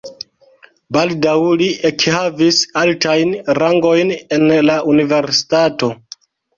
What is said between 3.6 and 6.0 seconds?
rangojn en la universitato.